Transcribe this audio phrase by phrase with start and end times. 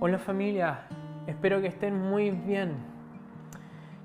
[0.00, 0.82] Hola familia,
[1.26, 2.76] espero que estén muy bien.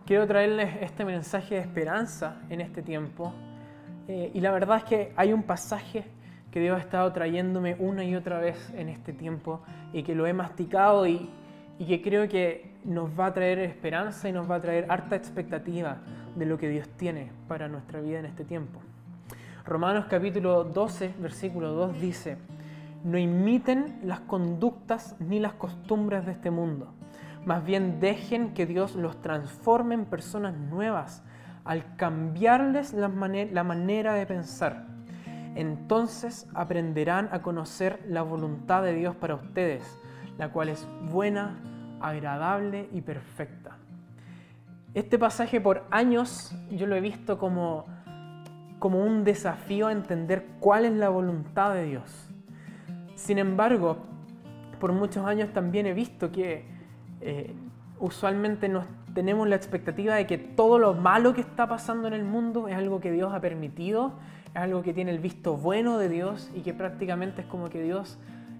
[0.07, 3.31] Quiero traerles este mensaje de esperanza en este tiempo.
[4.07, 6.05] Eh, y la verdad es que hay un pasaje
[6.49, 9.61] que Dios ha estado trayéndome una y otra vez en este tiempo
[9.93, 11.29] y que lo he masticado y,
[11.77, 15.15] y que creo que nos va a traer esperanza y nos va a traer harta
[15.15, 15.97] expectativa
[16.35, 18.81] de lo que Dios tiene para nuestra vida en este tiempo.
[19.63, 22.37] Romanos capítulo 12, versículo 2 dice,
[23.03, 26.93] no imiten las conductas ni las costumbres de este mundo.
[27.45, 31.23] Más bien dejen que Dios los transforme en personas nuevas
[31.65, 34.87] al cambiarles la, manera de pensar.
[35.55, 39.83] Entonces aprenderán a conocer la voluntad de Dios para ustedes,
[40.37, 41.59] la cual es buena,
[42.01, 43.77] agradable y perfecta.
[44.93, 47.85] Este pasaje por años yo lo he visto como,
[48.79, 52.32] como un desafío a entender cuál es la voluntad de Dios.
[53.15, 53.97] Sin embargo,
[54.79, 56.65] por muchos años también he visto que
[57.21, 57.53] eh,
[57.99, 62.23] usualmente nos tenemos la expectativa de que todo lo malo que está pasando en el
[62.23, 64.13] mundo es algo que Dios ha permitido,
[64.53, 67.81] es algo que tiene el visto bueno de Dios y que prácticamente es como que
[67.81, 68.17] Dios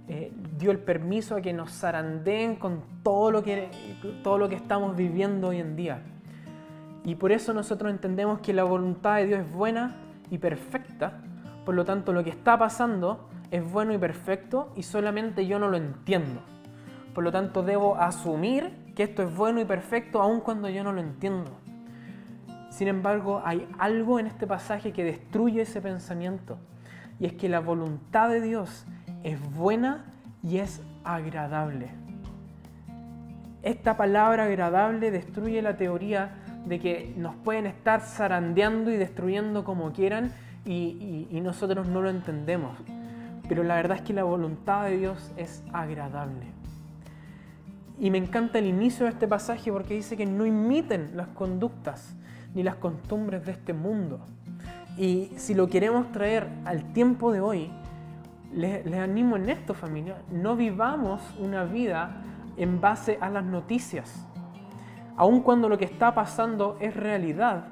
[0.08, 3.70] eh, dio el permiso a que nos zarandeen con todo lo, que,
[4.24, 6.02] todo lo que estamos viviendo hoy en día.
[7.04, 9.96] Y por eso nosotros entendemos que la voluntad de Dios es buena
[10.30, 11.22] y perfecta,
[11.66, 15.68] por lo tanto lo que está pasando es bueno y perfecto y solamente yo no
[15.68, 16.42] lo entiendo.
[17.14, 20.92] Por lo tanto, debo asumir que esto es bueno y perfecto aun cuando yo no
[20.92, 21.52] lo entiendo.
[22.72, 26.58] Sin embargo, hay algo en este pasaje que destruye ese pensamiento.
[27.20, 28.88] Y es que la voluntad de Dios
[29.22, 30.06] es buena
[30.42, 31.90] y es agradable.
[33.62, 39.94] Esta palabra agradable destruye la teoría de que nos pueden estar zarandeando y destruyendo como
[39.94, 40.34] quieran
[40.66, 42.80] y, nosotros no lo entendemos
[43.48, 46.48] pero la verdad es que la voluntad de Dios es agradable.
[48.00, 52.16] Y me encanta el inicio de este pasaje porque dice que no imiten las conductas
[52.54, 54.20] ni las costumbres de este mundo.
[54.98, 57.72] Y si lo queremos traer al tiempo de hoy,
[58.54, 62.22] les, animo en esto familia, no vivamos una vida
[62.58, 64.28] en base a las noticias.
[65.16, 67.68] Aun cuando lo que está pasando es realidad,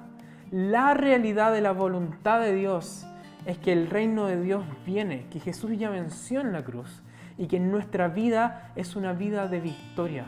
[0.51, 3.05] la realidad de la voluntad de Dios
[3.45, 7.01] es que el reino de Dios viene, que Jesús ya venció en la cruz
[7.37, 10.25] y que nuestra vida es una vida de victoria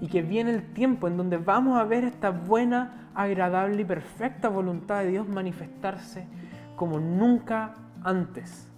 [0.00, 4.48] y que viene el tiempo en donde vamos a ver esta buena, agradable y perfecta
[4.48, 6.26] voluntad de Dios manifestarse
[6.76, 8.68] como nunca antes.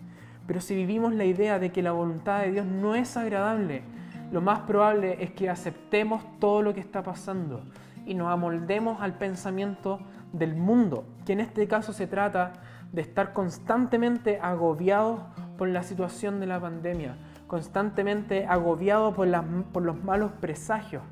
[0.46, 3.82] Pero si vivimos la idea de que la voluntad de Dios no es agradable,
[4.30, 7.62] lo más probable es que aceptemos todo lo que está pasando
[8.04, 10.00] y nos amoldemos al pensamiento
[10.32, 12.52] del mundo, que en este caso se trata
[12.96, 15.20] de estar constantemente agobiados
[15.58, 21.02] por la situación de la pandemia, constantemente agobiados por, los malos presagios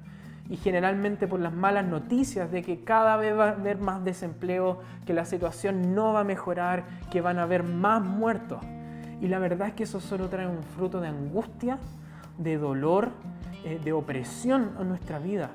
[0.48, 4.80] y generalmente por las malas noticias de que cada vez va a haber más desempleo,
[5.04, 8.64] que la situación no va a mejorar, que van a haber más muertos.
[9.20, 11.78] Y la verdad es que eso solo trae un fruto de angustia,
[12.38, 13.10] de dolor,
[13.62, 15.50] eh, de opresión a nuestra vida.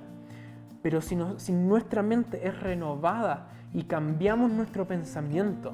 [0.84, 1.16] Pero si
[1.54, 5.74] nuestra mente es renovada y cambiamos nuestro pensamiento,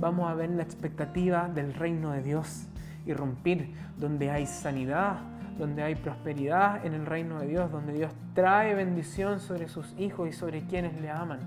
[0.00, 2.68] vamos a ver la expectativa del reino de Dios
[3.06, 5.16] irrumpir, donde hay sanidad,
[5.58, 10.28] donde hay prosperidad en el reino de Dios, donde Dios trae bendición sobre sus hijos
[10.28, 11.40] y sobre quienes le aman.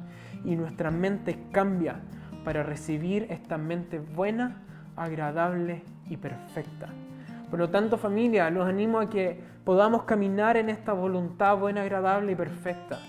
[0.44, 2.00] Y nuestra mente cambia
[2.44, 4.64] para recibir esta mente buena,
[4.96, 6.90] agradable y perfecta.
[7.50, 12.32] Por lo tanto, familia, los animo a que podamos caminar en esta voluntad buena, agradable
[12.32, 13.00] y perfecta,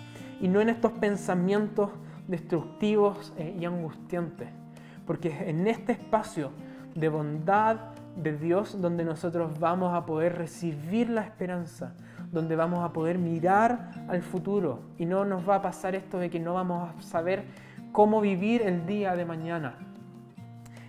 [0.41, 1.91] y no en estos pensamientos
[2.29, 4.62] destructivos eh, y angustiantes.
[5.07, 6.51] Porque en este espacio
[6.95, 7.77] de bondad
[8.17, 11.95] de Dios donde nosotros vamos a poder recibir la esperanza,
[12.31, 16.31] donde vamos a poder mirar al futuro y no nos va a pasar esto de
[16.31, 17.45] que no vamos a saber
[17.93, 19.75] cómo vivir el día de mañana.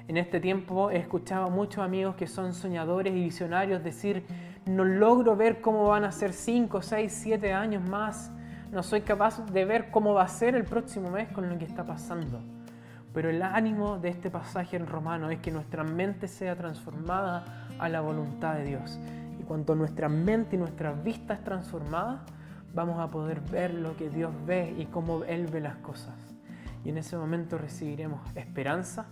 [0.08, 4.26] En este tiempo he escuchado a muchos amigos que son soñadores y visionarios decir,
[4.66, 8.32] no logro ver cómo van a ser 5, 6, 7 años más,
[8.72, 11.66] no soy capaz de ver cómo va a ser el próximo mes con lo que
[11.66, 12.42] está pasando.
[13.14, 17.88] Pero el ánimo de este pasaje en Romano es que nuestra mente sea transformada a
[17.90, 19.00] la voluntad de Dios.
[19.40, 22.24] Y cuanto nuestra mente y nuestra vista es transformada,
[22.74, 26.16] vamos a poder ver lo que Dios ve y cómo Él ve las cosas.
[26.84, 29.06] Y en ese momento recibiremos esperanza,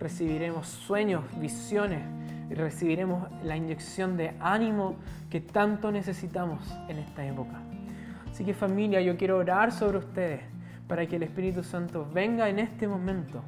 [0.00, 2.02] recibiremos sueños, visiones,
[2.50, 4.96] y recibiremos la inyección de ánimo
[5.30, 7.60] que tanto necesitamos en esta época.
[8.30, 10.42] Así que familia, yo quiero orar sobre ustedes
[10.88, 13.42] para que el Espíritu Santo venga en este momento,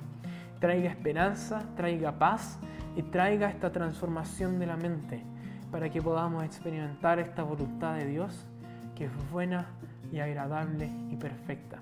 [0.60, 2.58] traiga esperanza, traiga paz
[2.96, 5.22] y traiga esta transformación de la mente,
[5.70, 8.46] para que podamos experimentar esta voluntad de Dios
[8.94, 9.66] que es buena
[10.10, 11.78] y agradable y perfecta.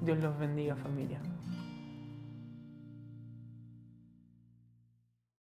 [0.00, 1.18] Dios los bendiga familia.